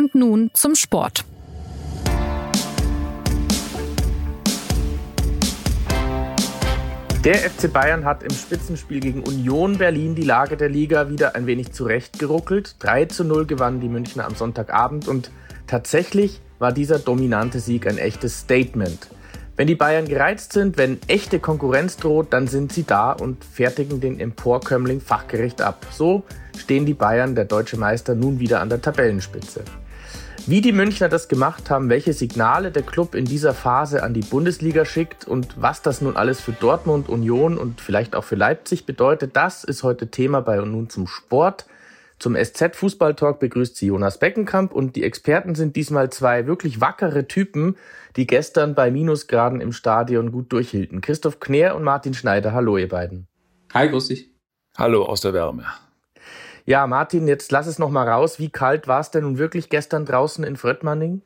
[0.00, 1.26] Und nun zum Sport.
[7.22, 11.44] Der FC Bayern hat im Spitzenspiel gegen Union Berlin die Lage der Liga wieder ein
[11.44, 12.76] wenig zurechtgeruckelt.
[12.78, 15.30] 3 zu 0 gewannen die Münchner am Sonntagabend und
[15.66, 19.08] tatsächlich war dieser dominante Sieg ein echtes Statement.
[19.56, 24.00] Wenn die Bayern gereizt sind, wenn echte Konkurrenz droht, dann sind sie da und fertigen
[24.00, 25.84] den Emporkömmling fachgerecht ab.
[25.90, 26.24] So
[26.56, 29.62] stehen die Bayern, der deutsche Meister, nun wieder an der Tabellenspitze.
[30.46, 34.20] Wie die Münchner das gemacht haben, welche Signale der Club in dieser Phase an die
[34.20, 38.86] Bundesliga schickt und was das nun alles für Dortmund, Union und vielleicht auch für Leipzig
[38.86, 41.66] bedeutet, das ist heute Thema bei und nun zum Sport.
[42.18, 46.80] Zum SZ Fußball Talk begrüßt sie Jonas Beckenkamp und die Experten sind diesmal zwei wirklich
[46.80, 47.76] wackere Typen,
[48.16, 51.00] die gestern bei Minusgraden im Stadion gut durchhielten.
[51.00, 52.52] Christoph Kner und Martin Schneider.
[52.52, 53.26] Hallo, ihr beiden.
[53.72, 54.30] Hi, grüß dich.
[54.76, 55.64] Hallo aus der Wärme.
[56.70, 58.38] Ja, Martin, jetzt lass es noch mal raus.
[58.38, 61.20] Wie kalt war es denn nun wirklich gestern draußen in Fröttmanning?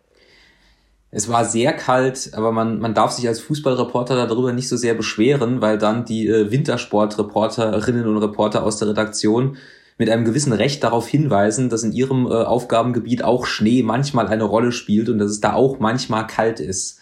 [1.10, 4.94] Es war sehr kalt, aber man, man darf sich als Fußballreporter darüber nicht so sehr
[4.94, 9.58] beschweren, weil dann die äh, Wintersportreporterinnen und Reporter aus der Redaktion
[9.98, 14.44] mit einem gewissen Recht darauf hinweisen, dass in ihrem äh, Aufgabengebiet auch Schnee manchmal eine
[14.44, 17.00] Rolle spielt und dass es da auch manchmal kalt ist.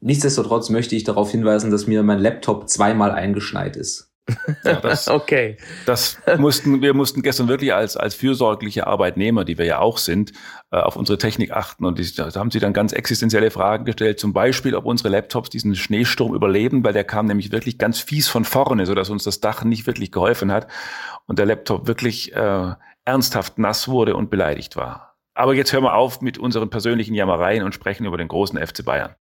[0.00, 4.05] Nichtsdestotrotz möchte ich darauf hinweisen, dass mir mein Laptop zweimal eingeschneit ist.
[4.64, 5.56] Ja, das, okay.
[5.86, 10.32] Das mussten, wir mussten gestern wirklich als, als fürsorgliche Arbeitnehmer, die wir ja auch sind,
[10.70, 11.84] äh, auf unsere Technik achten.
[11.84, 14.18] Und die, da haben sie dann ganz existenzielle Fragen gestellt.
[14.18, 18.28] Zum Beispiel, ob unsere Laptops diesen Schneesturm überleben, weil der kam nämlich wirklich ganz fies
[18.28, 20.66] von vorne, sodass uns das Dach nicht wirklich geholfen hat.
[21.26, 25.16] Und der Laptop wirklich äh, ernsthaft nass wurde und beleidigt war.
[25.34, 28.84] Aber jetzt hören wir auf mit unseren persönlichen Jammereien und sprechen über den großen FC
[28.84, 29.14] Bayern.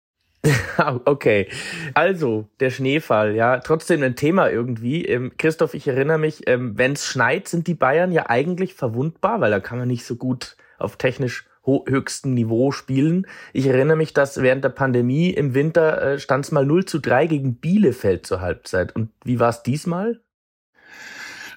[1.05, 1.47] okay,
[1.93, 5.05] also der Schneefall, ja, trotzdem ein Thema irgendwie.
[5.05, 9.39] Ähm, Christoph, ich erinnere mich, ähm, wenn es schneit, sind die Bayern ja eigentlich verwundbar,
[9.39, 13.25] weil da kann man nicht so gut auf technisch höchstem Niveau spielen.
[13.53, 16.99] Ich erinnere mich, dass während der Pandemie im Winter äh, stand es mal 0 zu
[16.99, 18.93] 3 gegen Bielefeld zur Halbzeit.
[18.93, 20.19] Und wie war es diesmal?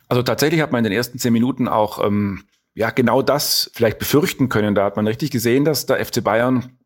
[0.09, 2.45] Also tatsächlich hat man in den ersten zehn Minuten auch ähm,
[2.75, 4.77] ja genau das vielleicht befürchten können.
[4.77, 6.79] Da hat man richtig gesehen, dass der FC Bayern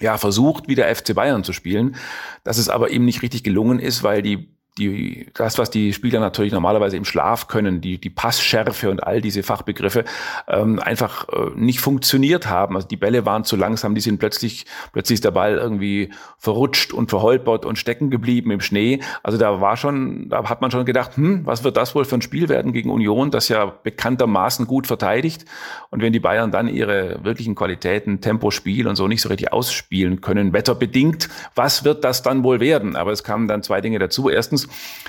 [0.00, 1.96] ja, versucht, wie der FC Bayern zu spielen,
[2.44, 6.20] dass es aber ihm nicht richtig gelungen ist, weil die die, das, was die Spieler
[6.20, 10.04] natürlich normalerweise im Schlaf können, die, die Passschärfe und all diese Fachbegriffe,
[10.48, 12.76] ähm, einfach äh, nicht funktioniert haben.
[12.76, 16.92] Also die Bälle waren zu langsam, die sind plötzlich, plötzlich ist der Ball irgendwie verrutscht
[16.92, 19.00] und verholpert und stecken geblieben im Schnee.
[19.22, 22.16] Also da war schon, da hat man schon gedacht, hm, was wird das wohl für
[22.16, 25.46] ein Spiel werden gegen Union, das ja bekanntermaßen gut verteidigt.
[25.90, 29.52] Und wenn die Bayern dann ihre wirklichen Qualitäten, Tempo, Spiel und so nicht so richtig
[29.52, 32.96] ausspielen können, wetterbedingt, was wird das dann wohl werden?
[32.96, 34.28] Aber es kamen dann zwei Dinge dazu.
[34.28, 34.65] Erstens,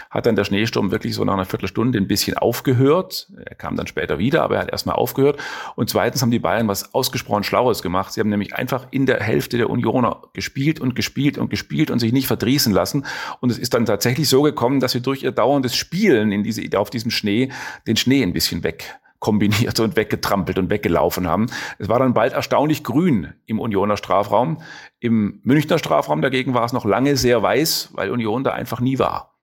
[0.09, 3.27] hat dann der Schneesturm wirklich so nach einer Viertelstunde ein bisschen aufgehört.
[3.45, 5.39] Er kam dann später wieder, aber er hat erstmal aufgehört.
[5.75, 8.13] Und zweitens haben die Bayern was ausgesprochen Schlaues gemacht.
[8.13, 11.99] Sie haben nämlich einfach in der Hälfte der Unioner gespielt und gespielt und gespielt und
[11.99, 13.05] sich nicht verdrießen lassen.
[13.39, 16.63] Und es ist dann tatsächlich so gekommen, dass sie durch ihr dauerndes Spielen in diese,
[16.77, 17.49] auf diesem Schnee
[17.85, 21.47] den Schnee ein bisschen weg kombiniert und weggetrampelt und weggelaufen haben.
[21.79, 24.61] Es war dann bald erstaunlich grün im Unioner Strafraum.
[24.99, 28.99] Im Münchner Strafraum dagegen war es noch lange sehr weiß, weil Union da einfach nie
[28.99, 29.36] war.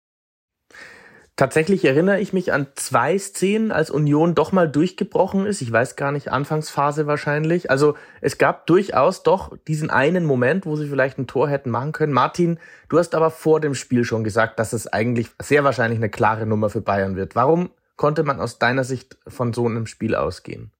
[1.36, 5.62] Tatsächlich erinnere ich mich an zwei Szenen, als Union doch mal durchgebrochen ist.
[5.62, 7.70] Ich weiß gar nicht, Anfangsphase wahrscheinlich.
[7.70, 11.90] Also es gab durchaus doch diesen einen Moment, wo sie vielleicht ein Tor hätten machen
[11.90, 12.12] können.
[12.12, 16.08] Martin, du hast aber vor dem Spiel schon gesagt, dass es eigentlich sehr wahrscheinlich eine
[16.08, 17.34] klare Nummer für Bayern wird.
[17.34, 20.70] Warum konnte man aus deiner Sicht von so einem Spiel ausgehen?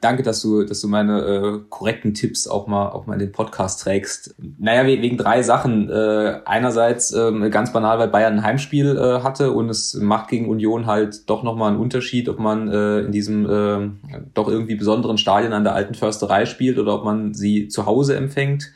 [0.00, 3.32] Danke, dass du, dass du meine äh, korrekten Tipps auch mal, auch mal in den
[3.32, 4.34] Podcast trägst.
[4.58, 5.90] Naja, wegen drei Sachen.
[5.90, 10.48] Äh, einerseits äh, ganz banal, weil Bayern ein Heimspiel äh, hatte und es macht gegen
[10.48, 13.90] Union halt doch nochmal einen Unterschied, ob man äh, in diesem äh,
[14.32, 18.16] doch irgendwie besonderen Stadion an der alten Försterei spielt oder ob man sie zu Hause
[18.16, 18.72] empfängt.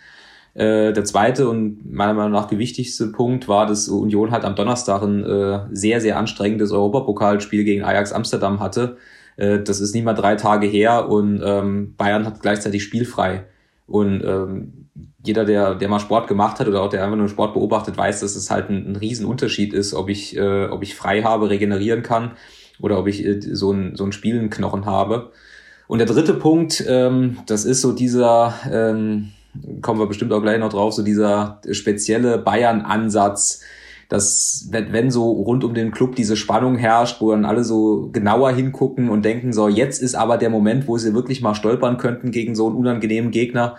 [0.52, 5.02] Äh, der zweite und meiner Meinung nach gewichtigste Punkt war, dass Union halt am Donnerstag
[5.02, 8.98] ein äh, sehr, sehr anstrengendes Europapokalspiel gegen Ajax Amsterdam hatte
[9.36, 13.44] äh, das ist nicht mal drei Tage her und ähm, Bayern hat gleichzeitig spielfrei.
[13.86, 14.84] Und ähm,
[15.24, 18.20] jeder, der, der mal Sport gemacht hat oder auch der einfach nur Sport beobachtet, weiß,
[18.20, 22.02] dass es halt ein, ein Riesenunterschied ist, ob ich, äh, ob ich frei habe, regenerieren
[22.02, 22.32] kann
[22.80, 25.32] oder ob ich äh, so ein, so ein Spielenknochen habe.
[25.86, 29.32] Und der dritte Punkt, ähm, das ist so dieser, ähm,
[29.82, 33.60] kommen wir bestimmt auch gleich noch drauf, so dieser spezielle Bayern-Ansatz,
[34.08, 38.10] dass wenn, wenn so rund um den Club diese Spannung herrscht, wo dann alle so
[38.12, 41.98] genauer hingucken und denken, so jetzt ist aber der Moment, wo sie wirklich mal stolpern
[41.98, 43.76] könnten gegen so einen unangenehmen Gegner.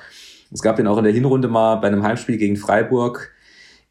[0.51, 3.31] Es gab den auch in der Hinrunde mal bei einem Heimspiel gegen Freiburg.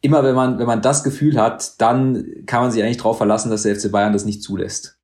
[0.01, 3.51] Immer wenn man, wenn man das Gefühl hat, dann kann man sich eigentlich darauf verlassen,
[3.51, 4.99] dass der FC Bayern das nicht zulässt.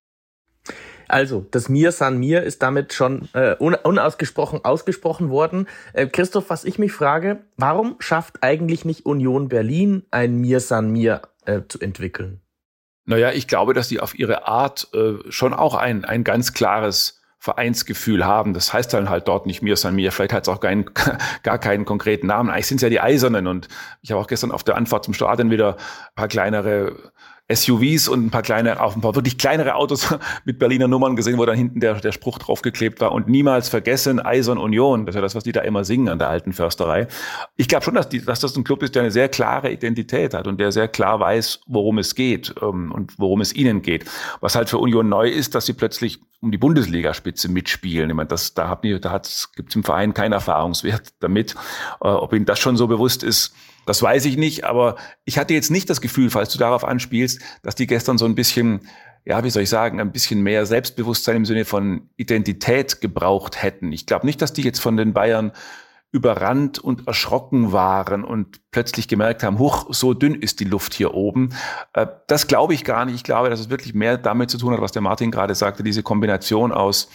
[1.10, 5.66] Also, das Mir San Mir ist damit schon äh, unausgesprochen ausgesprochen worden.
[5.92, 10.90] Äh, Christoph, was ich mich frage, warum schafft eigentlich nicht Union Berlin ein Mir San
[10.90, 12.40] Mir äh, zu entwickeln?
[13.04, 17.20] Naja, ich glaube, dass die auf ihre Art äh, schon auch ein, ein ganz klares
[17.40, 18.52] Vereinsgefühl haben.
[18.52, 20.12] Das heißt dann halt dort nicht Mir San Mir.
[20.12, 20.90] Vielleicht hat es auch keinen,
[21.42, 22.50] gar keinen konkreten Namen.
[22.50, 23.46] Eigentlich sind es ja die Eisernen.
[23.46, 23.68] Und
[24.02, 27.12] ich habe auch gestern auf der Anfahrt zum Stadion wieder ein paar kleinere
[27.52, 30.14] SUVs und ein paar kleine, auch ein paar wirklich kleinere Autos
[30.44, 34.20] mit Berliner Nummern gesehen, wo dann hinten der, der Spruch draufgeklebt war und niemals vergessen
[34.20, 35.06] Eisern Union.
[35.06, 37.08] Das ist ja das, was die da immer singen an der alten Försterei.
[37.56, 40.34] Ich glaube schon, dass, die, dass das ein Club ist, der eine sehr klare Identität
[40.34, 44.04] hat und der sehr klar weiß, worum es geht ähm, und worum es ihnen geht.
[44.40, 48.10] Was halt für Union neu ist, dass sie plötzlich um die Bundesligaspitze mitspielen.
[48.10, 49.22] Ich meine, das, da, hat, da
[49.56, 51.54] gibt es im Verein keinen Erfahrungswert damit.
[52.00, 53.54] Äh, ob ihnen das schon so bewusst ist,
[53.86, 57.40] das weiß ich nicht, aber ich hatte jetzt nicht das Gefühl, falls du darauf anspielst,
[57.62, 58.80] dass die gestern so ein bisschen,
[59.24, 63.92] ja, wie soll ich sagen, ein bisschen mehr Selbstbewusstsein im Sinne von Identität gebraucht hätten.
[63.92, 65.52] Ich glaube nicht, dass die jetzt von den Bayern
[66.12, 71.14] überrannt und erschrocken waren und plötzlich gemerkt haben, huch, so dünn ist die Luft hier
[71.14, 71.50] oben.
[71.92, 73.14] Äh, das glaube ich gar nicht.
[73.14, 75.82] Ich glaube, dass es wirklich mehr damit zu tun hat, was der Martin gerade sagte,
[75.82, 77.08] diese Kombination aus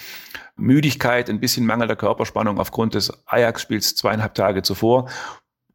[0.56, 5.10] Müdigkeit, ein bisschen mangelnder Körperspannung aufgrund des Ajax-Spiels zweieinhalb Tage zuvor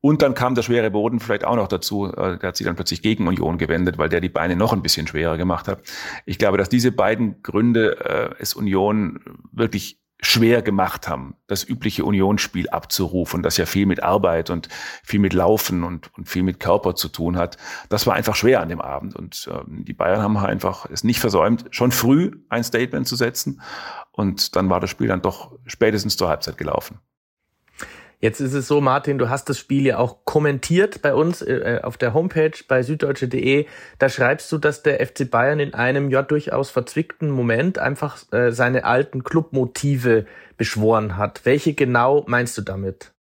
[0.03, 2.07] und dann kam der schwere Boden vielleicht auch noch dazu.
[2.07, 4.83] Äh, der hat sich dann plötzlich gegen Union gewendet, weil der die Beine noch ein
[4.83, 5.83] bisschen schwerer gemacht hat.
[6.25, 9.21] Ich glaube, dass diese beiden Gründe äh, es Union
[9.53, 14.69] wirklich schwer gemacht haben, das übliche Unionsspiel abzurufen, das ja viel mit Arbeit und
[15.03, 17.57] viel mit Laufen und, und viel mit Körper zu tun hat.
[17.89, 19.17] Das war einfach schwer an dem Abend.
[19.17, 23.61] Und ähm, die Bayern haben einfach es nicht versäumt, schon früh ein Statement zu setzen.
[24.13, 26.99] Und dann war das Spiel dann doch spätestens zur Halbzeit gelaufen.
[28.21, 31.81] Jetzt ist es so, Martin, du hast das Spiel ja auch kommentiert bei uns äh,
[31.83, 33.65] auf der Homepage bei süddeutsche.de.
[33.99, 38.53] Da schreibst du, dass der FC Bayern in einem ja durchaus verzwickten Moment einfach äh,
[38.53, 40.27] seine alten Clubmotive
[40.59, 41.41] beschworen hat.
[41.45, 43.13] Welche genau meinst du damit?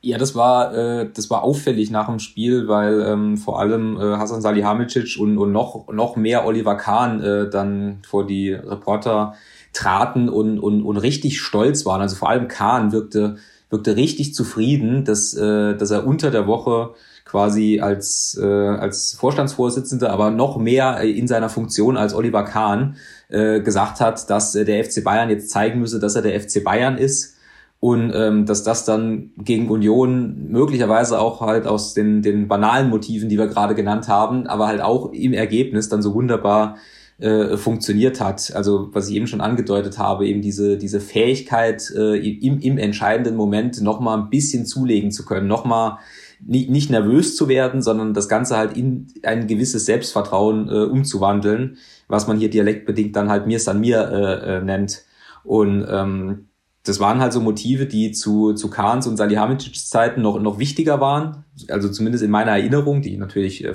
[0.00, 4.16] Ja, das war äh, das war auffällig nach dem Spiel, weil ähm, vor allem äh,
[4.16, 9.34] Hasan Salihamidzic und, und noch noch mehr Oliver Kahn äh, dann vor die Reporter
[9.74, 12.00] traten und, und, und richtig stolz waren.
[12.00, 13.36] Also vor allem Kahn wirkte
[13.70, 16.94] wirkte richtig zufrieden, dass, äh, dass er unter der Woche
[17.24, 22.96] quasi als, äh, als Vorstandsvorsitzender, aber noch mehr in seiner Funktion als Oliver Kahn
[23.28, 26.64] äh, gesagt hat, dass äh, der FC Bayern jetzt zeigen müsse, dass er der FC
[26.64, 27.36] Bayern ist
[27.80, 33.28] und ähm, dass das dann gegen Union möglicherweise auch halt aus den, den banalen Motiven,
[33.28, 36.76] die wir gerade genannt haben, aber halt auch im Ergebnis dann so wunderbar
[37.18, 38.52] äh, funktioniert hat.
[38.54, 43.36] Also was ich eben schon angedeutet habe, eben diese, diese Fähigkeit, äh, im, im entscheidenden
[43.36, 45.98] Moment nochmal ein bisschen zulegen zu können, nochmal
[46.46, 51.78] nicht, nicht nervös zu werden, sondern das Ganze halt in ein gewisses Selbstvertrauen äh, umzuwandeln,
[52.06, 55.04] was man hier dialektbedingt dann halt mir san mir äh, äh, nennt.
[55.42, 56.48] Und ähm,
[56.84, 61.00] das waren halt so Motive, die zu, zu Kahns und Salihamidzics Zeiten noch, noch wichtiger
[61.00, 61.44] waren.
[61.68, 63.74] Also zumindest in meiner Erinnerung, die natürlich äh,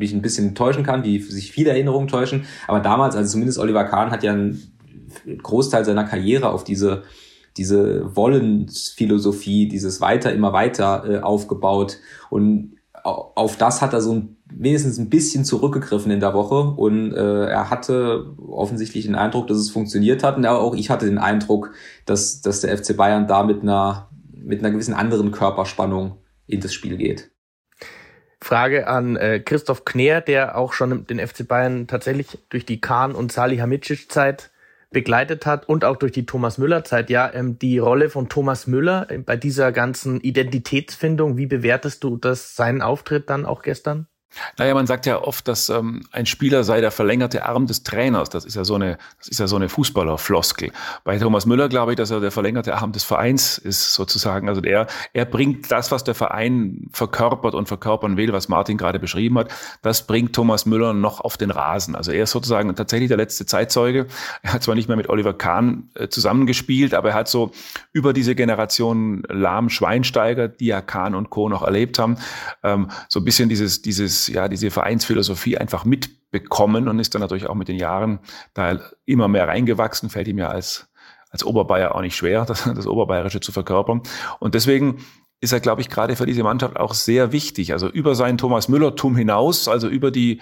[0.00, 2.46] mich ein bisschen täuschen kann, wie sich viele Erinnerungen täuschen.
[2.66, 4.72] Aber damals, also zumindest Oliver Kahn hat ja einen
[5.42, 7.04] Großteil seiner Karriere auf diese
[7.56, 11.98] diese Wollensphilosophie, dieses weiter, immer weiter äh, aufgebaut.
[12.30, 16.60] Und auf das hat er so ein, wenigstens ein bisschen zurückgegriffen in der Woche.
[16.60, 20.36] Und äh, er hatte offensichtlich den Eindruck, dass es funktioniert hat.
[20.36, 21.72] Und auch ich hatte den Eindruck,
[22.06, 26.72] dass, dass der FC Bayern da mit einer, mit einer gewissen anderen Körperspannung in das
[26.72, 27.30] Spiel geht.
[28.42, 33.14] Frage an äh, Christoph Kner, der auch schon den FC Bayern tatsächlich durch die Kahn-
[33.14, 34.50] und Salihamidzic-Zeit
[34.90, 37.10] begleitet hat und auch durch die Thomas Müller-Zeit.
[37.10, 42.56] Ja, ähm, die Rolle von Thomas Müller bei dieser ganzen Identitätsfindung, wie bewertest du das,
[42.56, 44.06] seinen Auftritt dann auch gestern?
[44.58, 48.30] Naja, man sagt ja oft, dass ähm, ein Spieler sei der verlängerte Arm des Trainers.
[48.30, 50.70] Das ist ja so eine, das ist ja so eine Fußballerfloskel.
[51.04, 54.48] Bei Thomas Müller glaube ich, dass er der verlängerte Arm des Vereins ist, sozusagen.
[54.48, 58.98] Also er, er bringt das, was der Verein verkörpert und verkörpern will, was Martin gerade
[58.98, 59.50] beschrieben hat,
[59.82, 61.96] das bringt Thomas Müller noch auf den Rasen.
[61.96, 64.06] Also er ist sozusagen tatsächlich der letzte Zeitzeuge.
[64.42, 67.50] Er hat zwar nicht mehr mit Oliver Kahn äh, zusammengespielt, aber er hat so
[67.92, 71.48] über diese Generation Lahm, Schweinsteiger, die ja Kahn und Co.
[71.48, 72.16] noch erlebt haben,
[72.62, 77.46] ähm, so ein bisschen dieses, dieses ja, diese Vereinsphilosophie einfach mitbekommen und ist dann natürlich
[77.46, 78.20] auch mit den Jahren
[78.54, 80.88] da immer mehr reingewachsen, fällt ihm ja als,
[81.30, 84.02] als Oberbayer auch nicht schwer, das, das Oberbayerische zu verkörpern.
[84.38, 85.04] Und deswegen
[85.40, 87.72] ist er, glaube ich, gerade für diese Mannschaft auch sehr wichtig.
[87.72, 90.40] Also über seinen Thomas Müller-Tum hinaus, also über die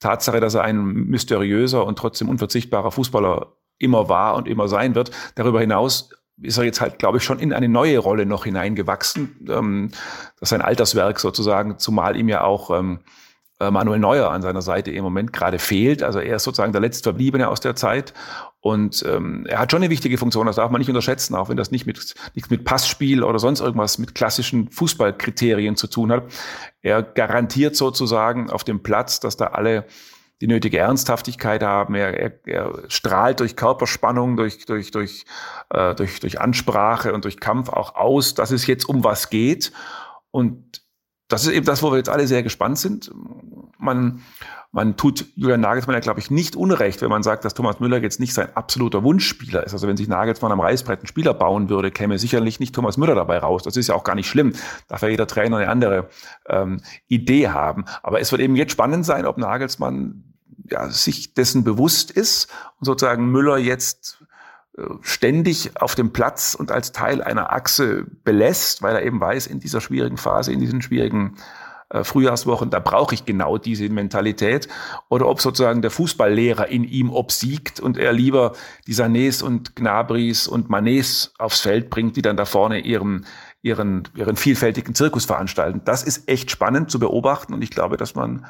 [0.00, 5.10] Tatsache, dass er ein mysteriöser und trotzdem unverzichtbarer Fußballer immer war und immer sein wird.
[5.36, 6.10] Darüber hinaus
[6.42, 9.46] ist er jetzt halt, glaube ich, schon in eine neue Rolle noch hineingewachsen.
[9.48, 9.90] Ähm,
[10.38, 13.00] das ist ein Alterswerk sozusagen, zumal ihm ja auch ähm,
[13.60, 16.02] äh, Manuel Neuer an seiner Seite im Moment gerade fehlt.
[16.02, 18.14] Also er ist sozusagen der letztverbliebene aus der Zeit.
[18.60, 21.56] Und ähm, er hat schon eine wichtige Funktion, das darf man nicht unterschätzen, auch wenn
[21.56, 26.24] das nicht mit, nichts mit Passspiel oder sonst irgendwas mit klassischen Fußballkriterien zu tun hat.
[26.82, 29.86] Er garantiert sozusagen auf dem Platz, dass da alle
[30.40, 31.94] die nötige Ernsthaftigkeit haben.
[31.94, 35.24] Er, er, er strahlt durch Körperspannung, durch, durch, durch,
[35.70, 39.72] äh, durch, durch Ansprache und durch Kampf auch aus, dass es jetzt um was geht.
[40.30, 40.82] Und
[41.28, 43.10] das ist eben das, wo wir jetzt alle sehr gespannt sind.
[43.78, 44.22] Man,
[44.72, 48.00] man tut Julian Nagelsmann ja, glaube ich, nicht unrecht, wenn man sagt, dass Thomas Müller
[48.02, 49.72] jetzt nicht sein absoluter Wunschspieler ist.
[49.72, 53.14] Also wenn sich Nagelsmann am Reißbrett einen Spieler bauen würde, käme sicherlich nicht Thomas Müller
[53.14, 53.62] dabei raus.
[53.62, 54.54] Das ist ja auch gar nicht schlimm.
[54.88, 56.08] Darf ja jeder Trainer eine andere
[56.48, 57.84] ähm, Idee haben.
[58.02, 60.29] Aber es wird eben jetzt spannend sein, ob Nagelsmann
[60.70, 62.48] ja, sich dessen bewusst ist
[62.78, 64.22] und sozusagen Müller jetzt
[64.76, 69.46] äh, ständig auf dem Platz und als Teil einer Achse belässt, weil er eben weiß,
[69.46, 71.36] in dieser schwierigen Phase, in diesen schwierigen
[71.90, 74.68] äh, Frühjahrswochen, da brauche ich genau diese Mentalität.
[75.08, 78.52] Oder ob sozusagen der Fußballlehrer in ihm obsiegt und er lieber
[78.86, 83.26] die Sanés und Gnabris und Manés aufs Feld bringt, die dann da vorne ihren,
[83.62, 85.82] ihren, ihren vielfältigen Zirkus veranstalten.
[85.84, 88.46] Das ist echt spannend zu beobachten und ich glaube, dass man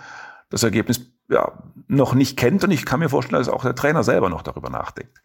[0.51, 4.03] das Ergebnis ja, noch nicht kennt und ich kann mir vorstellen, dass auch der Trainer
[4.03, 5.23] selber noch darüber nachdenkt.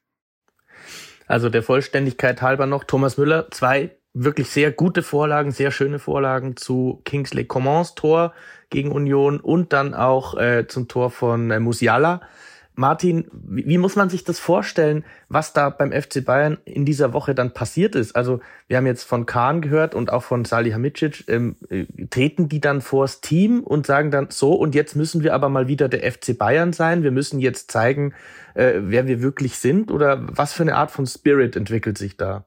[1.28, 6.56] Also der Vollständigkeit halber noch Thomas Müller, zwei wirklich sehr gute Vorlagen, sehr schöne Vorlagen
[6.56, 8.34] zu Kingsley Commons Tor
[8.70, 12.22] gegen Union und dann auch äh, zum Tor von äh, Musiala.
[12.76, 17.14] Martin, wie, wie muss man sich das vorstellen, was da beim FC Bayern in dieser
[17.14, 18.16] Woche dann passiert ist?
[18.16, 22.62] Also wir haben jetzt von Kahn gehört und auch von Salihamidzic, ähm, äh, treten die
[22.62, 26.10] dann vors Team und sagen dann so, und jetzt müssen wir aber mal wieder der
[26.12, 28.14] FC Bayern sein, wir müssen jetzt zeigen,
[28.56, 29.92] äh, wer wir wirklich sind?
[29.92, 32.46] Oder was für eine Art von Spirit entwickelt sich da?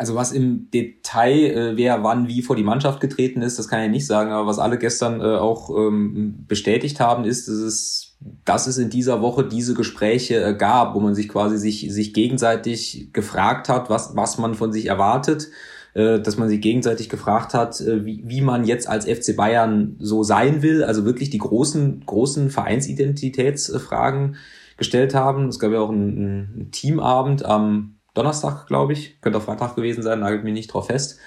[0.00, 3.82] Also was im Detail, äh, wer wann wie vor die Mannschaft getreten ist, das kann
[3.82, 8.16] ich nicht sagen, aber was alle gestern äh, auch ähm, bestätigt haben, ist, dass es,
[8.46, 12.14] dass es in dieser Woche diese Gespräche äh, gab, wo man sich quasi sich, sich
[12.14, 15.48] gegenseitig gefragt hat, was, was man von sich erwartet,
[15.92, 19.96] äh, dass man sich gegenseitig gefragt hat, äh, wie, wie man jetzt als FC Bayern
[19.98, 24.36] so sein will, also wirklich die großen, großen Vereinsidentitätsfragen
[24.78, 25.48] gestellt haben.
[25.48, 29.20] Es gab ja auch einen, einen Teamabend am Donnerstag, glaube ich.
[29.20, 31.18] Könnte auch Freitag gewesen sein, nagelt mich nicht drauf fest.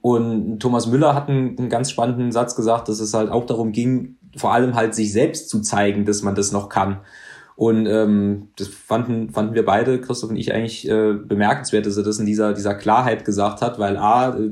[0.00, 3.72] Und Thomas Müller hat einen, einen, ganz spannenden Satz gesagt, dass es halt auch darum
[3.72, 7.00] ging, vor allem halt sich selbst zu zeigen, dass man das noch kann.
[7.56, 12.02] Und ähm, das fanden, fanden wir beide, Christoph und ich, eigentlich äh, bemerkenswert, dass er
[12.02, 14.50] das in dieser, dieser Klarheit gesagt hat, weil A, äh,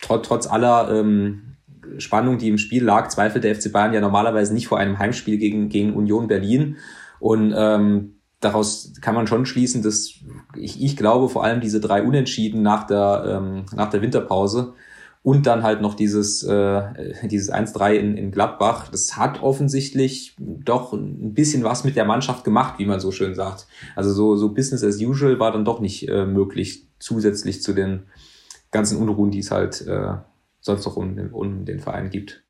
[0.00, 1.56] trotz, trotz aller ähm,
[1.98, 5.38] Spannung, die im Spiel lag, zweifelt der FC Bayern ja normalerweise nicht vor einem Heimspiel
[5.38, 6.76] gegen, gegen Union Berlin.
[7.18, 10.14] Und ähm, daraus kann man schon schließen, dass
[10.56, 14.74] ich, ich glaube vor allem diese drei Unentschieden nach der, ähm, nach der Winterpause
[15.22, 16.82] und dann halt noch dieses, äh,
[17.28, 22.42] dieses 1-3 in, in Gladbach, das hat offensichtlich doch ein bisschen was mit der Mannschaft
[22.42, 23.66] gemacht, wie man so schön sagt.
[23.94, 28.04] Also so, so Business as usual war dann doch nicht äh, möglich, zusätzlich zu den
[28.70, 30.14] ganzen Unruhen, die es halt äh,
[30.60, 32.42] sonst noch um, um den Verein gibt.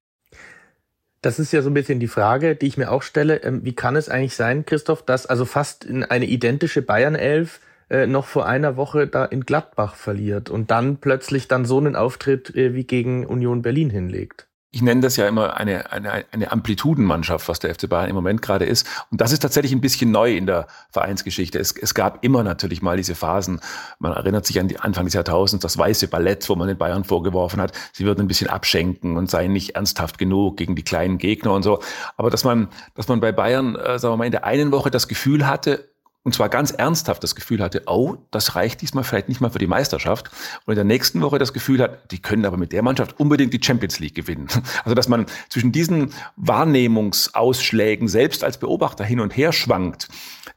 [1.23, 3.43] Das ist ja so ein bisschen die Frage, die ich mir auch stelle.
[3.43, 7.61] Ähm, wie kann es eigentlich sein, Christoph, dass also fast eine identische Bayern 11
[7.91, 11.97] äh, noch vor einer Woche da in Gladbach verliert und dann plötzlich dann so einen
[11.97, 14.50] Auftritt äh, wie gegen Union Berlin hinlegt?
[14.73, 18.41] Ich nenne das ja immer eine, eine, eine Amplitudenmannschaft, was der FC Bayern im Moment
[18.41, 18.87] gerade ist.
[19.11, 21.59] Und das ist tatsächlich ein bisschen neu in der Vereinsgeschichte.
[21.59, 23.61] Es, es gab immer natürlich mal diese Phasen.
[23.99, 27.03] Man erinnert sich an die Anfang des Jahrtausends, das weiße Ballett, wo man den Bayern
[27.03, 31.19] vorgeworfen hat, sie würden ein bisschen abschenken und seien nicht ernsthaft genug gegen die kleinen
[31.19, 31.81] Gegner und so.
[32.17, 34.93] Aber dass man, dass man bei Bayern, äh, sagen wir mal, in der einen Woche
[34.93, 35.90] das Gefühl hatte,
[36.23, 39.59] und zwar ganz ernsthaft das Gefühl hatte, oh, das reicht diesmal vielleicht nicht mal für
[39.59, 40.31] die Meisterschaft.
[40.67, 43.55] Und in der nächsten Woche das Gefühl hat, die können aber mit der Mannschaft unbedingt
[43.55, 44.49] die Champions League gewinnen.
[44.85, 50.09] Also dass man zwischen diesen Wahrnehmungsausschlägen selbst als Beobachter hin und her schwankt,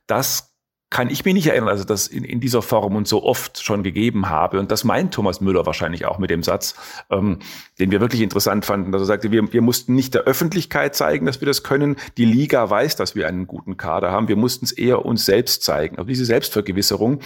[0.08, 0.53] das
[0.94, 3.82] kann ich mich nicht erinnern, also das in, in dieser Form und so oft schon
[3.82, 4.60] gegeben habe.
[4.60, 6.76] Und das meint Thomas Müller wahrscheinlich auch mit dem Satz,
[7.10, 7.40] ähm,
[7.80, 11.26] den wir wirklich interessant fanden, dass er sagte, wir, wir mussten nicht der Öffentlichkeit zeigen,
[11.26, 11.96] dass wir das können.
[12.18, 14.28] Die Liga weiß, dass wir einen guten Kader haben.
[14.28, 15.98] Wir mussten es eher uns selbst zeigen.
[15.98, 17.22] Also diese Selbstvergewisserung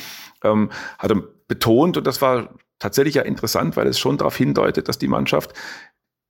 [0.45, 4.87] ähm, hat er betont und das war tatsächlich ja interessant, weil es schon darauf hindeutet,
[4.87, 5.53] dass die Mannschaft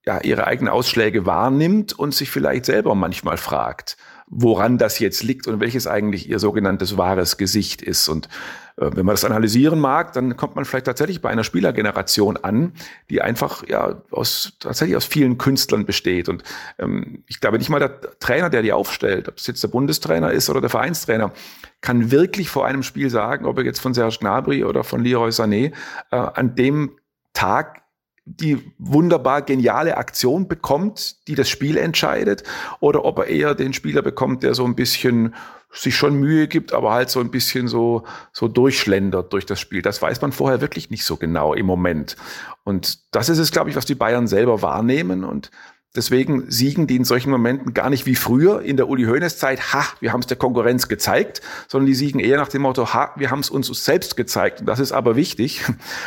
[0.08, 3.96] ja ihre eigenen Ausschläge wahrnimmt und sich vielleicht selber manchmal fragt,
[4.30, 8.10] woran das jetzt liegt und welches eigentlich ihr sogenanntes wahres Gesicht ist.
[8.10, 8.28] Und
[8.76, 12.74] äh, wenn man das analysieren mag, dann kommt man vielleicht tatsächlich bei einer Spielergeneration an,
[13.10, 16.28] die einfach ja aus tatsächlich aus vielen Künstlern besteht.
[16.28, 16.44] Und
[16.78, 20.32] ähm, ich glaube nicht mal der Trainer, der die aufstellt, ob es jetzt der Bundestrainer
[20.32, 21.32] ist oder der Vereinstrainer,
[21.80, 25.30] kann wirklich vor einem Spiel sagen, ob er jetzt von Serge Gnabry oder von Leroy
[25.30, 25.74] Sané
[26.12, 26.98] äh, an dem
[27.34, 27.87] Tag
[28.28, 32.44] die wunderbar geniale Aktion bekommt, die das Spiel entscheidet,
[32.82, 35.34] oder ob er eher den Spieler bekommt, der so ein bisschen
[35.72, 39.82] sich schon Mühe gibt, aber halt so ein bisschen so, so durchschlendert durch das Spiel.
[39.82, 42.16] Das weiß man vorher wirklich nicht so genau im Moment.
[42.64, 45.52] Und das ist es, glaube ich, was die Bayern selber wahrnehmen und
[45.98, 49.74] Deswegen siegen die in solchen Momenten gar nicht wie früher in der Uli Hoeneß Zeit,
[49.74, 53.14] ha, wir haben es der Konkurrenz gezeigt, sondern die siegen eher nach dem Motto, ha,
[53.16, 54.60] wir haben es uns selbst gezeigt.
[54.60, 55.64] Und das ist aber wichtig.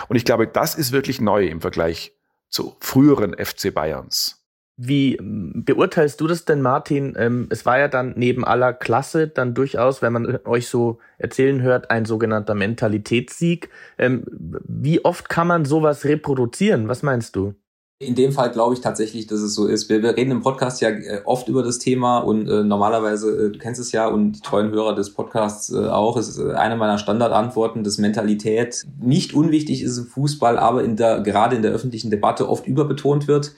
[0.08, 2.12] Und ich glaube, das ist wirklich neu im Vergleich
[2.48, 4.40] zu früheren FC Bayerns.
[4.76, 7.14] Wie ähm, beurteilst du das denn, Martin?
[7.18, 11.60] Ähm, es war ja dann neben aller Klasse dann durchaus, wenn man euch so erzählen
[11.62, 13.68] hört, ein sogenannter Mentalitätssieg.
[13.98, 14.24] Ähm,
[14.66, 16.88] wie oft kann man sowas reproduzieren?
[16.88, 17.54] Was meinst du?
[18.02, 19.90] In dem Fall glaube ich tatsächlich, dass es so ist.
[19.90, 23.50] Wir, wir reden im Podcast ja äh, oft über das Thema und äh, normalerweise, äh,
[23.50, 26.54] du kennst es ja und die treuen Hörer des Podcasts äh, auch, es ist äh,
[26.54, 31.60] eine meiner Standardantworten, dass Mentalität nicht unwichtig ist im Fußball, aber in der, gerade in
[31.60, 33.52] der öffentlichen Debatte oft überbetont wird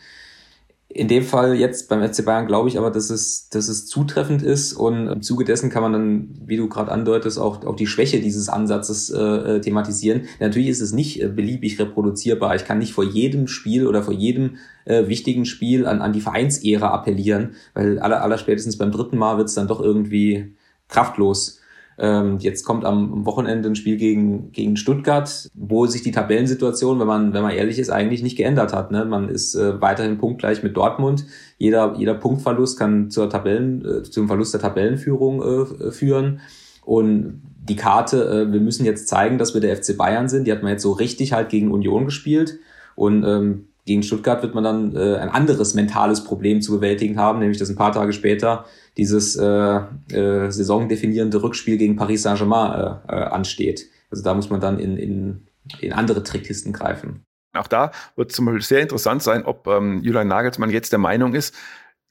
[0.95, 4.43] in dem Fall jetzt beim FC Bayern glaube ich aber, dass es, dass es zutreffend
[4.43, 7.87] ist und im Zuge dessen kann man dann, wie du gerade andeutest, auch, auch die
[7.87, 10.23] Schwäche dieses Ansatzes äh, thematisieren.
[10.39, 12.55] Natürlich ist es nicht äh, beliebig reproduzierbar.
[12.57, 16.21] Ich kann nicht vor jedem Spiel oder vor jedem äh, wichtigen Spiel an, an die
[16.21, 20.55] Vereinsehre appellieren, weil aller, aller spätestens beim dritten Mal wird es dann doch irgendwie
[20.89, 21.62] kraftlos.
[21.99, 27.07] Ähm, jetzt kommt am Wochenende ein Spiel gegen, gegen Stuttgart, wo sich die Tabellensituation, wenn
[27.07, 28.91] man, wenn man ehrlich ist, eigentlich nicht geändert hat.
[28.91, 29.05] Ne?
[29.05, 31.27] Man ist äh, weiterhin punktgleich mit Dortmund.
[31.59, 36.41] Jeder, jeder Punktverlust kann zur Tabellen, äh, zum Verlust der Tabellenführung äh, führen.
[36.85, 40.47] Und die Karte, äh, wir müssen jetzt zeigen, dass wir der FC Bayern sind.
[40.47, 42.59] Die hat man jetzt so richtig halt gegen Union gespielt.
[42.95, 47.41] Und ähm, gegen Stuttgart wird man dann äh, ein anderes mentales Problem zu bewältigen haben,
[47.41, 48.65] nämlich dass ein paar Tage später
[48.97, 53.87] dieses äh, äh, saisondefinierende Rückspiel gegen Paris Saint-Germain äh, äh, ansteht.
[54.11, 55.47] Also da muss man dann in, in,
[55.81, 57.25] in andere Trickkisten greifen.
[57.55, 61.35] Auch da wird zum Beispiel sehr interessant sein, ob ähm, Julian Nagelsmann jetzt der Meinung
[61.35, 61.55] ist,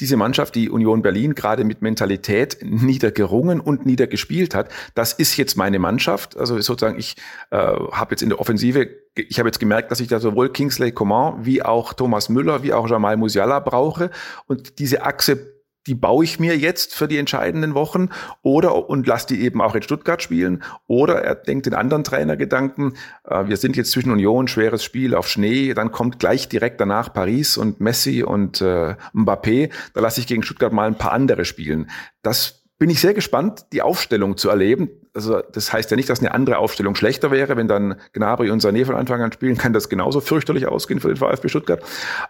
[0.01, 5.55] diese Mannschaft, die Union Berlin gerade mit Mentalität niedergerungen und niedergespielt hat, das ist jetzt
[5.55, 6.35] meine Mannschaft.
[6.35, 7.15] Also sozusagen, ich
[7.51, 10.91] äh, habe jetzt in der Offensive, ich habe jetzt gemerkt, dass ich da sowohl Kingsley
[10.91, 14.09] Coman wie auch Thomas Müller wie auch Jamal Musiala brauche
[14.47, 15.50] und diese Achse
[15.87, 18.09] die baue ich mir jetzt für die entscheidenden Wochen
[18.41, 20.63] oder und lass die eben auch in Stuttgart spielen.
[20.87, 25.27] Oder er denkt den anderen Trainergedanken, äh, wir sind jetzt zwischen Union, schweres Spiel auf
[25.27, 30.27] Schnee, dann kommt gleich direkt danach Paris und Messi und äh, Mbappé, da lasse ich
[30.27, 31.89] gegen Stuttgart mal ein paar andere spielen.
[32.21, 34.89] Das bin ich sehr gespannt, die Aufstellung zu erleben.
[35.13, 37.57] Also das heißt ja nicht, dass eine andere Aufstellung schlechter wäre.
[37.57, 41.09] Wenn dann Gnabry und Sané von Anfang an spielen, kann das genauso fürchterlich ausgehen für
[41.09, 41.83] den VfB Stuttgart.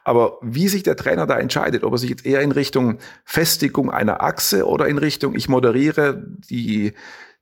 [0.04, 3.92] Aber wie sich der Trainer da entscheidet, ob er sich jetzt eher in Richtung Festigung
[3.92, 6.94] einer Achse oder in Richtung, ich moderiere die,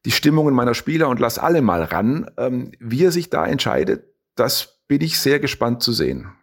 [0.05, 4.03] die Stimmungen meiner Spieler und lass alle mal ran, ähm, wie er sich da entscheidet,
[4.35, 6.33] das bin ich sehr gespannt zu sehen.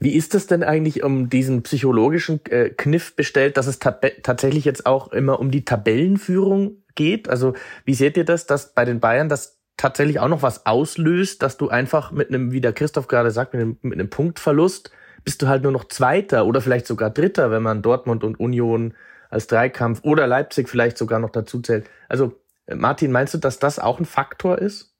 [0.00, 4.86] Wie ist es denn eigentlich um diesen psychologischen äh, Kniff bestellt, dass es tatsächlich jetzt
[4.86, 7.28] auch immer um die Tabellenführung geht?
[7.28, 11.42] Also wie seht ihr das, dass bei den Bayern das tatsächlich auch noch was auslöst,
[11.42, 14.90] dass du einfach mit einem, wie der Christoph gerade sagt, mit einem, mit einem Punktverlust
[15.24, 18.94] bist du halt nur noch Zweiter oder vielleicht sogar Dritter, wenn man Dortmund und Union
[19.30, 21.88] als Dreikampf oder Leipzig vielleicht sogar noch dazu zählt.
[22.08, 22.34] Also
[22.72, 24.91] Martin, meinst du, dass das auch ein Faktor ist?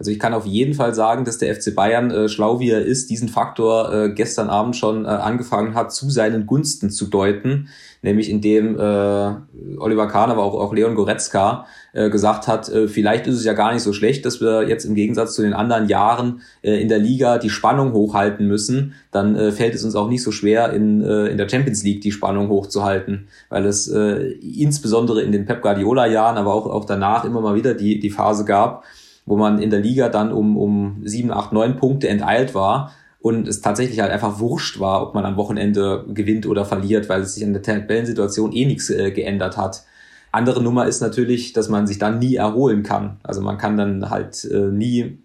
[0.00, 2.82] Also ich kann auf jeden Fall sagen, dass der FC Bayern, äh, schlau wie er
[2.82, 7.68] ist, diesen Faktor äh, gestern Abend schon äh, angefangen hat, zu seinen Gunsten zu deuten.
[8.00, 9.34] Nämlich indem äh,
[9.76, 13.52] Oliver Kahn, aber auch, auch Leon Goretzka äh, gesagt hat, äh, vielleicht ist es ja
[13.52, 16.88] gar nicht so schlecht, dass wir jetzt im Gegensatz zu den anderen Jahren äh, in
[16.88, 18.94] der Liga die Spannung hochhalten müssen.
[19.10, 22.00] Dann äh, fällt es uns auch nicht so schwer, in, äh, in der Champions League
[22.00, 27.26] die Spannung hochzuhalten, weil es äh, insbesondere in den Pep Guardiola-Jahren, aber auch, auch danach
[27.26, 28.82] immer mal wieder die, die Phase gab,
[29.26, 33.46] wo man in der Liga dann um, um sieben, acht, neun Punkte enteilt war und
[33.46, 37.34] es tatsächlich halt einfach wurscht war, ob man am Wochenende gewinnt oder verliert, weil es
[37.34, 39.84] sich in der Tabellensituation eh nichts äh, geändert hat.
[40.32, 43.18] Andere Nummer ist natürlich, dass man sich dann nie erholen kann.
[43.22, 45.18] Also man kann dann halt äh, nie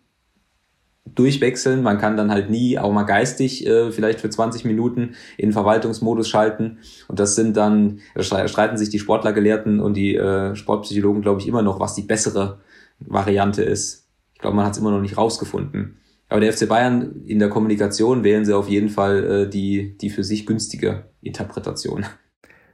[1.13, 5.53] durchwechseln, man kann dann halt nie auch mal geistig äh, vielleicht für 20 Minuten in
[5.53, 11.21] Verwaltungsmodus schalten und das sind dann, da streiten sich die Sportlergelehrten und die äh, Sportpsychologen,
[11.21, 12.57] glaube ich, immer noch, was die bessere
[12.99, 14.09] Variante ist.
[14.33, 15.99] Ich glaube, man hat es immer noch nicht rausgefunden.
[16.27, 20.09] Aber der FC Bayern in der Kommunikation wählen sie auf jeden Fall äh, die, die
[20.09, 22.05] für sich günstige Interpretation.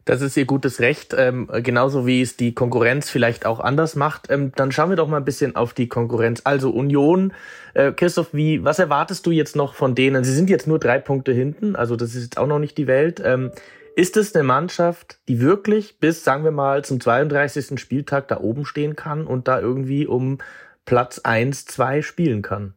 [0.05, 4.31] Das ist ihr gutes Recht, ähm, genauso wie es die Konkurrenz vielleicht auch anders macht.
[4.31, 6.41] Ähm, dann schauen wir doch mal ein bisschen auf die Konkurrenz.
[6.43, 7.33] Also Union,
[7.75, 10.23] äh, Christoph, wie, was erwartest du jetzt noch von denen?
[10.23, 12.87] Sie sind jetzt nur drei Punkte hinten, also das ist jetzt auch noch nicht die
[12.87, 13.21] Welt.
[13.23, 13.51] Ähm,
[13.95, 17.79] ist es eine Mannschaft, die wirklich bis, sagen wir mal, zum 32.
[17.79, 20.39] Spieltag da oben stehen kann und da irgendwie um
[20.85, 22.73] Platz 1, 2 spielen kann?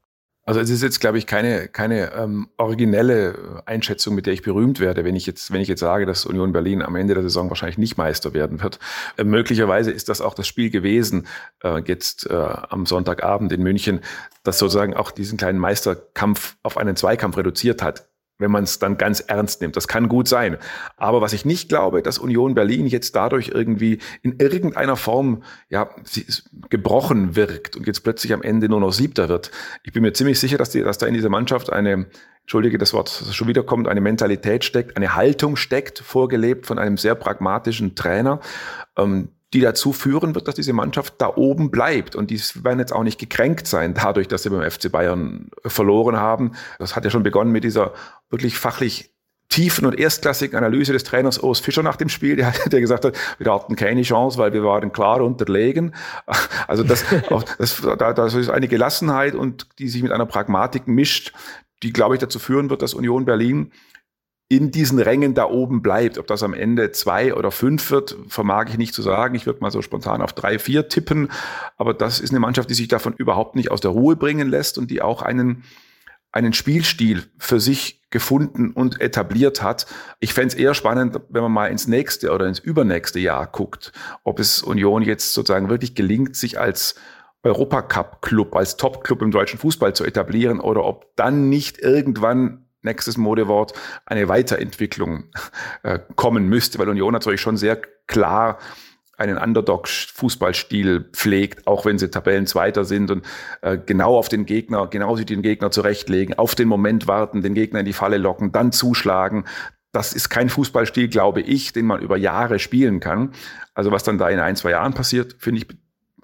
[0.47, 4.79] Also es ist jetzt, glaube ich, keine, keine ähm, originelle Einschätzung, mit der ich berühmt
[4.79, 7.49] werde, wenn ich jetzt, wenn ich jetzt sage, dass Union Berlin am Ende der Saison
[7.49, 8.79] wahrscheinlich nicht Meister werden wird.
[9.17, 11.27] Äh, möglicherweise ist das auch das Spiel gewesen,
[11.63, 14.01] äh, jetzt äh, am Sonntagabend in München,
[14.43, 18.07] das sozusagen auch diesen kleinen Meisterkampf auf einen Zweikampf reduziert hat
[18.39, 19.77] wenn man es dann ganz ernst nimmt.
[19.77, 20.57] Das kann gut sein.
[20.97, 25.91] Aber was ich nicht glaube, dass Union Berlin jetzt dadurch irgendwie in irgendeiner Form ja,
[26.69, 29.51] gebrochen wirkt und jetzt plötzlich am Ende nur noch Siebter wird.
[29.83, 32.07] Ich bin mir ziemlich sicher, dass, die, dass da in dieser Mannschaft eine,
[32.41, 36.79] entschuldige das Wort, das schon wieder kommt, eine Mentalität steckt, eine Haltung steckt, vorgelebt von
[36.79, 38.41] einem sehr pragmatischen Trainer.
[38.97, 42.17] Ähm, die dazu führen wird, dass diese Mannschaft da oben bleibt.
[42.17, 46.17] Und die werden jetzt auch nicht gekränkt sein dadurch, dass sie beim FC Bayern verloren
[46.17, 46.53] haben.
[46.81, 47.95] Das hat ja schon begonnen mit dieser
[48.31, 49.13] wirklich fachlich
[49.49, 53.17] tiefen und erstklassigen Analyse des Trainers Urs Fischer nach dem Spiel, der, der gesagt hat,
[53.39, 55.95] wir hatten keine Chance, weil wir waren klar unterlegen.
[56.67, 57.05] Also das,
[57.59, 61.33] das, da, das ist eine Gelassenheit und die sich mit einer Pragmatik mischt,
[61.85, 63.71] die, glaube ich, dazu führen wird, dass Union Berlin
[64.57, 66.19] in diesen Rängen da oben bleibt.
[66.19, 69.35] Ob das am Ende zwei oder fünf wird, vermag ich nicht zu sagen.
[69.35, 71.31] Ich würde mal so spontan auf drei, vier tippen.
[71.77, 74.79] Aber das ist eine Mannschaft, die sich davon überhaupt nicht aus der Ruhe bringen lässt
[74.79, 75.65] und die auch einen,
[76.33, 79.87] einen Spielstil für sich gefunden und etabliert hat.
[80.21, 83.93] Ich fände es eher spannend, wenn man mal ins nächste oder ins übernächste Jahr guckt,
[84.23, 86.95] ob es Union jetzt sozusagen wirklich gelingt, sich als
[87.45, 93.73] Europacup-Club, als Top-Club im deutschen Fußball zu etablieren oder ob dann nicht irgendwann nächstes Modewort,
[94.07, 95.25] eine Weiterentwicklung
[95.83, 98.59] äh, kommen müsste, weil Union natürlich schon sehr klar
[99.17, 103.25] einen Underdog-Fußballstil pflegt, auch wenn sie Tabellenzweiter sind und
[103.63, 107.55] äh, genau auf den Gegner, genau sich den Gegner zurechtlegen, auf den Moment warten, den
[107.55, 109.45] Gegner in die Falle locken, dann zuschlagen.
[109.93, 113.33] Das ist kein Fußballstil, glaube ich, den man über Jahre spielen kann.
[113.75, 115.69] Also was dann da in ein, zwei Jahren passiert, finde ich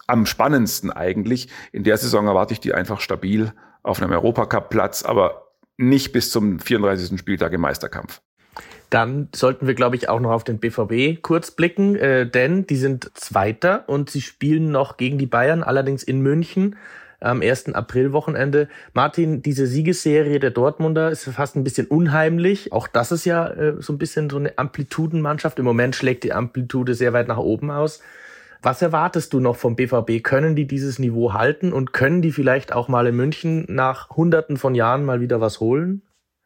[0.09, 1.49] am spannendsten eigentlich.
[1.71, 5.50] In der Saison erwarte ich die einfach stabil auf einem Europacup-Platz, aber
[5.81, 7.19] nicht bis zum 34.
[7.19, 8.21] Spieltag im Meisterkampf.
[8.91, 12.77] Dann sollten wir, glaube ich, auch noch auf den BVB kurz blicken, äh, denn die
[12.77, 16.77] sind Zweiter und sie spielen noch gegen die Bayern, allerdings in München
[17.21, 17.75] am 1.
[17.75, 18.69] April-Wochenende.
[18.95, 22.73] Martin, diese Siegesserie der Dortmunder ist fast ein bisschen unheimlich.
[22.73, 25.59] Auch das ist ja äh, so ein bisschen so eine Amplitudenmannschaft.
[25.59, 28.01] Im Moment schlägt die Amplitude sehr weit nach oben aus.
[28.63, 30.23] Was erwartest du noch vom BVB?
[30.23, 34.59] Können die dieses Niveau halten und können die vielleicht auch mal in München nach hunderten
[34.59, 36.03] von Jahren mal wieder was holen?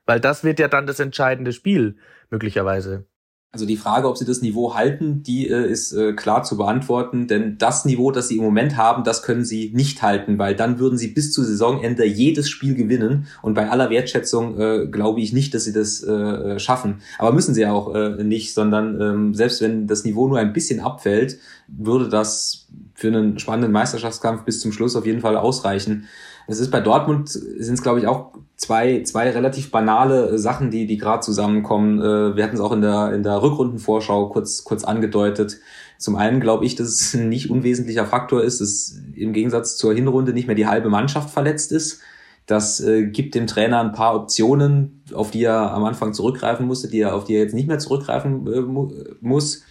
[0.06, 1.96] Weil das wird ja dann das entscheidende Spiel,
[2.30, 3.06] möglicherweise.
[3.54, 7.28] Also die Frage, ob sie das Niveau halten, die äh, ist äh, klar zu beantworten,
[7.28, 10.80] denn das Niveau, das sie im Moment haben, das können sie nicht halten, weil dann
[10.80, 15.32] würden sie bis zu Saisonende jedes Spiel gewinnen und bei aller Wertschätzung äh, glaube ich
[15.32, 16.96] nicht, dass sie das äh, schaffen.
[17.16, 20.80] Aber müssen sie auch äh, nicht, sondern ähm, selbst wenn das Niveau nur ein bisschen
[20.80, 21.38] abfällt,
[21.68, 26.08] würde das für einen spannenden Meisterschaftskampf bis zum Schluss auf jeden Fall ausreichen.
[26.46, 30.70] Es ist bei Dortmund sind es glaube ich auch zwei zwei relativ banale äh, Sachen,
[30.70, 32.00] die die gerade zusammenkommen.
[32.00, 35.58] Äh, wir hatten es auch in der in der Rückrundenvorschau kurz kurz angedeutet.
[35.98, 39.94] Zum einen glaube ich, dass es ein nicht unwesentlicher Faktor ist, dass im Gegensatz zur
[39.94, 42.00] Hinrunde nicht mehr die halbe Mannschaft verletzt ist.
[42.46, 46.88] Das äh, gibt dem Trainer ein paar Optionen, auf die er am Anfang zurückgreifen musste,
[46.88, 49.62] die er auf die er jetzt nicht mehr zurückgreifen äh, mu muss.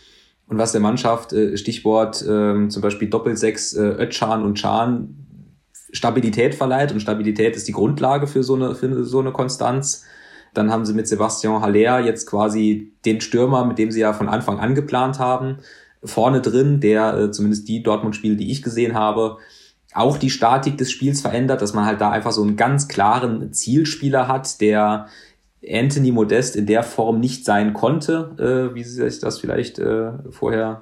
[0.47, 5.22] Und was der Mannschaft, äh, Stichwort äh, zum Beispiel Doppelsechs, äh, Ötchan und Chan,
[5.93, 10.03] Stabilität verleiht und Stabilität ist die Grundlage für so eine, für so eine Konstanz.
[10.53, 14.27] Dann haben sie mit Sebastian Haller jetzt quasi den Stürmer, mit dem sie ja von
[14.27, 15.57] Anfang an geplant haben,
[16.03, 19.37] vorne drin, der äh, zumindest die Dortmund-Spiele, die ich gesehen habe,
[19.93, 23.53] auch die Statik des Spiels verändert, dass man halt da einfach so einen ganz klaren
[23.53, 25.07] Zielspieler hat, der
[25.67, 30.11] Anthony Modest in der Form nicht sein konnte, äh, wie sie sich das vielleicht äh,
[30.31, 30.81] vorher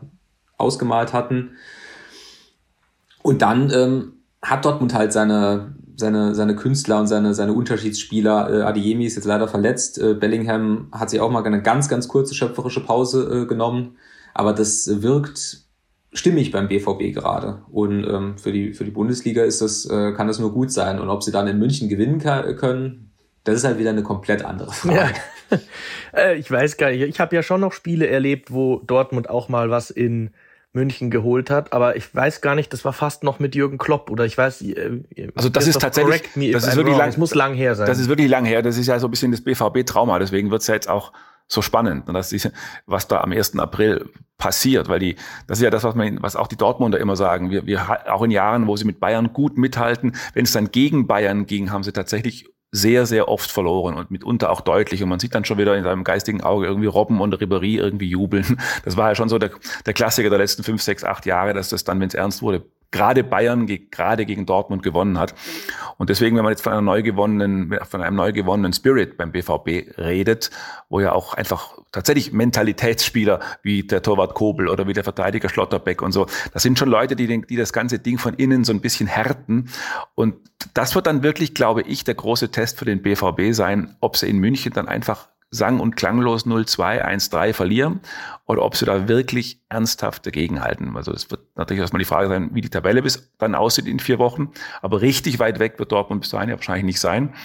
[0.57, 1.51] ausgemalt hatten.
[3.21, 8.49] Und dann ähm, hat Dortmund halt seine, seine, seine Künstler und seine, seine Unterschiedsspieler.
[8.49, 9.99] Äh, Adeyemi ist jetzt leider verletzt.
[9.99, 13.97] Äh, Bellingham hat sich auch mal eine ganz, ganz kurze schöpferische Pause äh, genommen.
[14.33, 15.65] Aber das wirkt
[16.13, 17.61] stimmig beim BVB gerade.
[17.71, 20.99] Und ähm, für, die, für die Bundesliga ist das, äh, kann das nur gut sein.
[20.99, 23.11] Und ob sie dann in München gewinnen können,
[23.43, 24.95] das ist halt wieder eine komplett andere Frage.
[24.95, 25.09] Ja.
[26.13, 27.01] Äh, ich weiß gar nicht.
[27.01, 30.31] Ich habe ja schon noch Spiele erlebt, wo Dortmund auch mal was in
[30.73, 34.09] München geholt hat, aber ich weiß gar nicht, das war fast noch mit Jürgen Klopp
[34.09, 34.61] oder ich weiß.
[34.61, 35.01] Äh,
[35.35, 37.87] also das ist tatsächlich, das ist wirklich lang, es muss lang her sein.
[37.87, 38.61] Das ist wirklich lang her.
[38.61, 40.17] Das ist ja so ein bisschen das BVB-Trauma.
[40.19, 41.11] Deswegen wird's ja jetzt auch
[41.47, 42.49] so spannend, und das ist,
[42.85, 43.59] was da am 1.
[43.59, 47.17] April passiert, weil die, das ist ja das, was man, was auch die Dortmunder immer
[47.17, 47.51] sagen.
[47.51, 51.07] Wir, wir auch in Jahren, wo sie mit Bayern gut mithalten, wenn es dann gegen
[51.07, 55.03] Bayern ging, haben sie tatsächlich sehr, sehr oft verloren und mitunter auch deutlich.
[55.03, 58.09] Und man sieht dann schon wieder in seinem geistigen Auge irgendwie Robben und Ribéry irgendwie
[58.09, 58.57] jubeln.
[58.83, 59.51] Das war ja schon so der,
[59.85, 62.63] der Klassiker der letzten fünf, sechs, acht Jahre, dass das dann, wenn es ernst wurde,
[62.91, 65.33] gerade Bayern gerade gegen Dortmund gewonnen hat.
[65.97, 69.31] Und deswegen, wenn man jetzt von einer neu gewonnenen, von einem neu gewonnenen Spirit beim
[69.31, 70.51] BVB redet,
[70.89, 76.01] wo ja auch einfach tatsächlich Mentalitätsspieler wie der Torwart Kobel oder wie der Verteidiger Schlotterbeck
[76.01, 78.81] und so, das sind schon Leute, die, die das ganze Ding von innen so ein
[78.81, 79.69] bisschen härten.
[80.15, 80.35] Und
[80.73, 84.29] das wird dann wirklich, glaube ich, der große Test für den BVB sein, ob sie
[84.29, 87.99] in München dann einfach sang- und klanglos 0-2, 1-3 verlieren
[88.45, 90.95] oder ob sie da wirklich ernsthaft dagegenhalten.
[90.95, 93.99] Also es wird natürlich erstmal die Frage sein, wie die Tabelle bis dann aussieht in
[93.99, 94.51] vier Wochen.
[94.81, 97.35] Aber richtig weit weg wird Dortmund bis dahin ja wahrscheinlich nicht sein.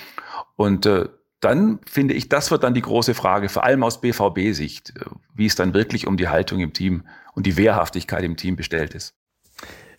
[0.55, 1.09] Und äh,
[1.41, 5.47] dann finde ich, das wird dann die große Frage, vor allem aus BVB-Sicht, äh, wie
[5.47, 7.03] es dann wirklich um die Haltung im Team
[7.35, 9.16] und die Wehrhaftigkeit im Team bestellt ist.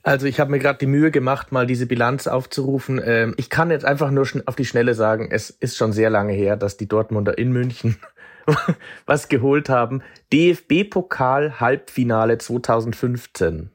[0.04, 3.02] Also ich habe mir gerade die Mühe gemacht, mal diese Bilanz aufzurufen.
[3.04, 6.34] Ähm, ich kann jetzt einfach nur auf die Schnelle sagen, es ist schon sehr lange
[6.34, 7.98] her, dass die Dortmunder in München
[9.06, 10.02] was geholt haben.
[10.32, 13.72] DFB-Pokal Halbfinale 2015.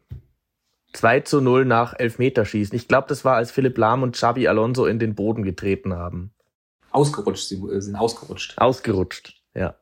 [0.92, 2.76] 2 zu 0 nach Elfmeterschießen.
[2.76, 6.32] Ich glaube, das war, als Philipp Lahm und Xabi Alonso in den Boden getreten haben.
[6.90, 8.58] Ausgerutscht, sie sind ausgerutscht.
[8.58, 9.74] Ausgerutscht, ja.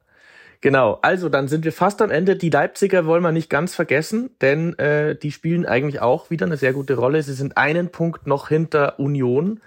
[0.62, 2.36] Genau, also dann sind wir fast am Ende.
[2.36, 6.58] Die Leipziger wollen wir nicht ganz vergessen, denn äh, die spielen eigentlich auch wieder eine
[6.58, 7.22] sehr gute Rolle.
[7.22, 9.60] Sie sind einen Punkt noch hinter Union.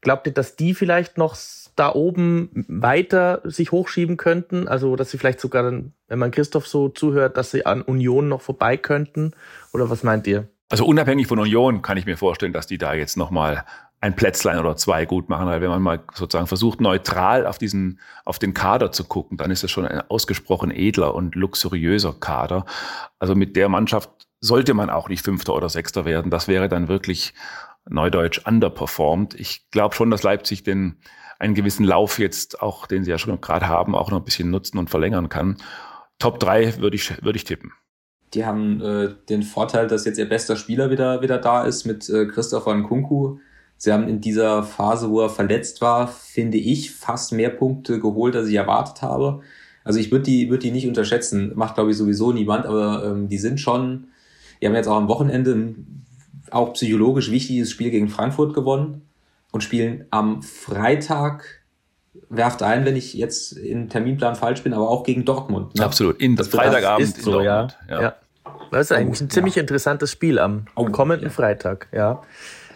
[0.00, 1.36] Glaubt ihr, dass die vielleicht noch
[1.76, 4.66] da oben weiter sich hochschieben könnten?
[4.66, 8.28] Also, dass sie vielleicht sogar, dann, wenn man Christoph so zuhört, dass sie an Union
[8.28, 9.34] noch vorbei könnten?
[9.72, 10.48] Oder was meint ihr?
[10.68, 13.64] Also unabhängig von Union kann ich mir vorstellen, dass die da jetzt nochmal
[14.02, 15.46] ein Plätzlein oder zwei gut machen.
[15.46, 19.50] Weil wenn man mal sozusagen versucht, neutral auf diesen, auf den Kader zu gucken, dann
[19.50, 22.66] ist es schon ein ausgesprochen edler und luxuriöser Kader.
[23.20, 24.10] Also mit der Mannschaft
[24.40, 26.32] sollte man auch nicht Fünfter oder Sechster werden.
[26.32, 27.32] Das wäre dann wirklich
[27.88, 29.34] neudeutsch underperformed.
[29.34, 30.96] Ich glaube schon, dass Leipzig den
[31.38, 34.50] einen gewissen Lauf jetzt auch, den sie ja schon gerade haben, auch noch ein bisschen
[34.50, 35.58] nutzen und verlängern kann.
[36.18, 37.72] Top drei würde ich, würde ich tippen.
[38.34, 42.08] Die haben äh, den Vorteil, dass jetzt ihr bester Spieler wieder, wieder da ist mit
[42.08, 43.38] äh, Christopher Nkunku
[43.82, 48.36] Sie haben in dieser Phase, wo er verletzt war, finde ich, fast mehr Punkte geholt,
[48.36, 49.40] als ich erwartet habe.
[49.82, 51.50] Also ich würde die, würde die nicht unterschätzen.
[51.56, 54.04] Macht, glaube ich, sowieso niemand, aber ähm, die sind schon,
[54.60, 56.04] die haben jetzt auch am Wochenende ein
[56.52, 59.02] auch psychologisch wichtiges Spiel gegen Frankfurt gewonnen
[59.50, 61.64] und spielen am Freitag,
[62.28, 65.74] werft ein, wenn ich jetzt im Terminplan falsch bin, aber auch gegen Dortmund.
[65.74, 65.84] Ne?
[65.84, 67.66] Absolut, in das Freitagabend ist so, ja.
[67.90, 68.00] ja.
[68.00, 68.14] ja.
[68.70, 72.22] Das ist eigentlich ein ziemlich interessantes Spiel am kommenden Freitag, ja.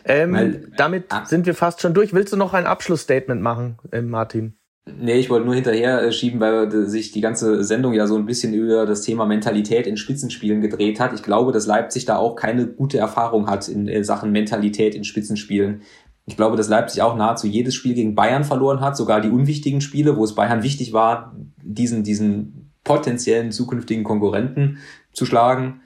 [0.06, 2.14] Ähm, Weil, damit ah, sind wir fast schon durch.
[2.14, 4.56] Willst du noch ein Abschlussstatement machen, äh, Martin?
[4.88, 8.24] Nee, ich wollte nur hinterher äh, schieben, weil sich die ganze Sendung ja so ein
[8.24, 11.12] bisschen über das Thema Mentalität in Spitzenspielen gedreht hat.
[11.12, 15.02] Ich glaube, dass Leipzig da auch keine gute Erfahrung hat in äh, Sachen Mentalität in
[15.02, 15.82] Spitzenspielen.
[16.26, 19.80] Ich glaube, dass Leipzig auch nahezu jedes Spiel gegen Bayern verloren hat, sogar die unwichtigen
[19.80, 24.78] Spiele, wo es Bayern wichtig war, diesen, diesen potenziellen zukünftigen Konkurrenten
[25.12, 25.80] zu schlagen.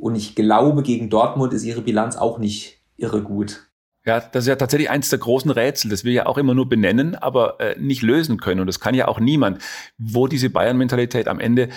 [0.00, 3.68] Und ich glaube, gegen Dortmund ist ihre Bilanz auch nicht irre gut.
[4.04, 6.68] Ja, das ist ja tatsächlich eins der großen Rätsel, das wir ja auch immer nur
[6.68, 8.60] benennen, aber äh, nicht lösen können.
[8.60, 9.62] Und das kann ja auch niemand,
[9.96, 11.68] wo diese Bayern-Mentalität am Ende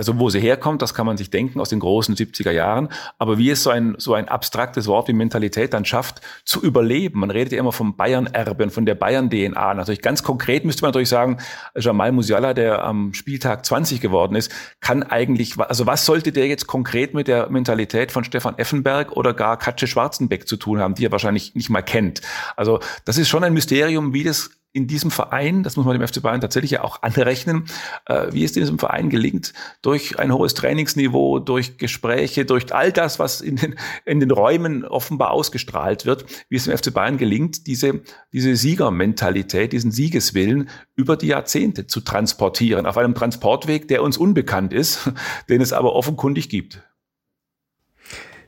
[0.00, 2.88] also wo sie herkommt, das kann man sich denken aus den großen 70er Jahren.
[3.18, 7.20] Aber wie es so ein, so ein abstraktes Wort wie Mentalität dann schafft, zu überleben.
[7.20, 9.74] Man redet ja immer vom Bayern-Erbe und von der Bayern-DNA.
[9.74, 11.36] Natürlich ganz konkret müsste man natürlich sagen,
[11.76, 16.66] Jamal Musiala, der am Spieltag 20 geworden ist, kann eigentlich, also was sollte der jetzt
[16.66, 21.04] konkret mit der Mentalität von Stefan Effenberg oder gar Katze Schwarzenbeck zu tun haben, die
[21.04, 22.22] er wahrscheinlich nicht mal kennt.
[22.56, 26.06] Also das ist schon ein Mysterium, wie das in diesem Verein, das muss man dem
[26.06, 27.64] FC Bayern tatsächlich ja auch anrechnen,
[28.06, 29.52] äh, wie es diesem Verein gelingt,
[29.82, 34.84] durch ein hohes Trainingsniveau, durch Gespräche, durch all das, was in den, in den Räumen
[34.84, 38.00] offenbar ausgestrahlt wird, wie es dem FC Bayern gelingt, diese,
[38.32, 44.72] diese Siegermentalität, diesen Siegeswillen über die Jahrzehnte zu transportieren, auf einem Transportweg, der uns unbekannt
[44.72, 45.10] ist,
[45.48, 46.82] den es aber offenkundig gibt.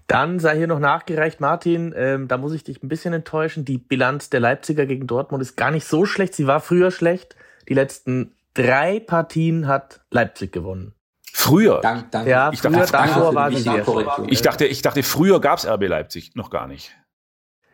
[0.06, 3.64] Dann sei hier noch nachgereicht, Martin, ähm, da muss ich dich ein bisschen enttäuschen.
[3.64, 6.34] Die Bilanz der Leipziger gegen Dortmund ist gar nicht so schlecht.
[6.34, 7.36] Sie war früher schlecht.
[7.68, 10.94] Die letzten drei Partien hat Leipzig gewonnen.
[11.32, 11.80] Früher?
[11.80, 12.30] Dank, danke.
[12.30, 13.84] Ja, ich früher, dachte, davor war sie sehr
[14.26, 16.94] Ich dachte, ich dachte, früher gab's RB Leipzig noch gar nicht.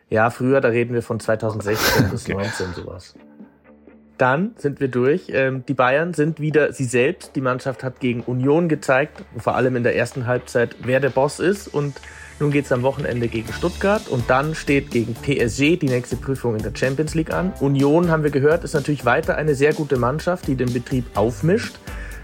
[0.07, 3.15] Ja, früher, da reden wir von 2016 bis 19 sowas.
[4.19, 5.29] Dann sind wir durch.
[5.29, 7.35] Ähm, die Bayern sind wieder sie selbst.
[7.35, 11.39] Die Mannschaft hat gegen Union gezeigt, vor allem in der ersten Halbzeit, wer der Boss
[11.39, 11.95] ist und
[12.39, 16.55] nun geht es am Wochenende gegen Stuttgart und dann steht gegen PSG die nächste Prüfung
[16.55, 17.53] in der Champions League an.
[17.59, 21.75] Union, haben wir gehört, ist natürlich weiter eine sehr gute Mannschaft, die den Betrieb aufmischt.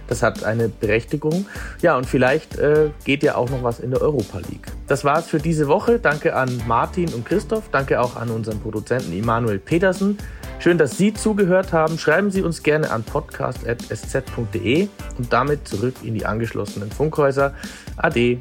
[0.07, 1.45] Das hat eine Berechtigung.
[1.81, 4.67] Ja, und vielleicht äh, geht ja auch noch was in der Europa League.
[4.87, 5.99] Das war's für diese Woche.
[5.99, 7.69] Danke an Martin und Christoph.
[7.71, 10.17] Danke auch an unseren Produzenten Immanuel Petersen.
[10.59, 11.97] Schön, dass Sie zugehört haben.
[11.97, 14.87] Schreiben Sie uns gerne an podcast.sz.de
[15.17, 17.53] und damit zurück in die angeschlossenen Funkhäuser.
[17.97, 18.39] Ade.